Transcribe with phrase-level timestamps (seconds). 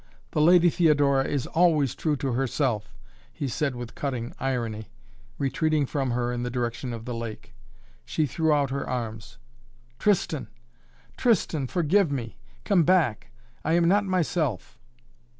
[0.31, 2.91] "The Lady Theodora is always true to herself,"
[3.31, 4.89] he said with cutting irony,
[5.37, 7.53] retreating from her in the direction of the lake.
[8.03, 9.37] She threw out her arms.
[9.99, 10.47] "Tristan
[11.17, 12.39] Tristan forgive me!
[12.65, 13.29] Come back
[13.63, 14.79] I am not myself."